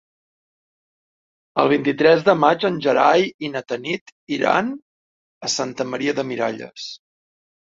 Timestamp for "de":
2.29-2.35, 6.23-6.27